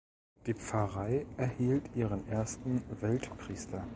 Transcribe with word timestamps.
Die 0.47 0.55
Pfarrei 0.55 1.27
erhielt 1.37 1.95
ihren 1.95 2.27
ersten 2.27 2.81
Weltpriester. 3.01 3.85